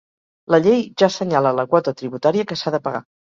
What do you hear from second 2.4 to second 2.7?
que